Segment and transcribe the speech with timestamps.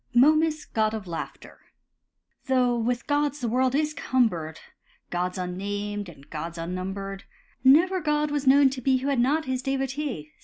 [0.15, 1.59] MOMUS, GOD OF LAUGHTER
[2.47, 4.59] Though with gods the world is cumbered,
[5.11, 7.25] Gods unnamed, and gods unnumbered,
[7.63, 10.31] Never god was known to be Who had not his devotee.